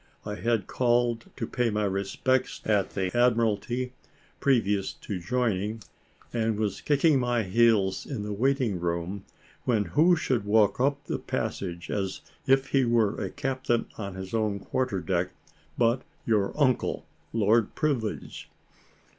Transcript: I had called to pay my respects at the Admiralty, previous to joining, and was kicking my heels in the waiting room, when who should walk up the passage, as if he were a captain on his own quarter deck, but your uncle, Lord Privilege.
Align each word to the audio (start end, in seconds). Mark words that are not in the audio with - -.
I 0.25 0.33
had 0.33 0.65
called 0.65 1.25
to 1.37 1.45
pay 1.45 1.69
my 1.69 1.83
respects 1.83 2.59
at 2.65 2.95
the 2.95 3.15
Admiralty, 3.15 3.93
previous 4.39 4.93
to 4.93 5.19
joining, 5.19 5.83
and 6.33 6.57
was 6.57 6.81
kicking 6.81 7.19
my 7.19 7.43
heels 7.43 8.07
in 8.07 8.23
the 8.23 8.33
waiting 8.33 8.79
room, 8.79 9.25
when 9.65 9.85
who 9.85 10.15
should 10.15 10.43
walk 10.43 10.79
up 10.79 11.03
the 11.05 11.19
passage, 11.19 11.91
as 11.91 12.21
if 12.47 12.69
he 12.69 12.83
were 12.83 13.21
a 13.23 13.29
captain 13.29 13.85
on 13.95 14.15
his 14.15 14.33
own 14.33 14.57
quarter 14.59 15.01
deck, 15.01 15.33
but 15.77 16.01
your 16.25 16.51
uncle, 16.59 17.05
Lord 17.31 17.75
Privilege. 17.75 18.49